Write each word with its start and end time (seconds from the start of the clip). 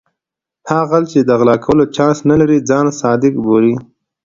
هغه 0.69 0.83
غل 0.89 1.03
چې 1.11 1.19
د 1.21 1.29
غلا 1.39 1.55
کولو 1.65 1.83
چانس 1.95 2.19
نه 2.29 2.35
لري 2.41 2.57
ځان 2.69 2.85
صادق 3.01 3.33
بولي. 3.45 3.75